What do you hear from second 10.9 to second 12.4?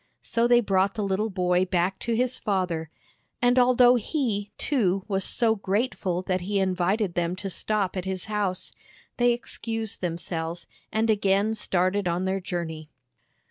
and again started on their